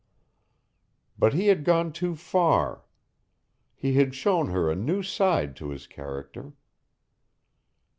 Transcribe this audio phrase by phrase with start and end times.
[1.19, 2.85] But he had gone too far.
[3.75, 6.53] He had shown her a new side to his character.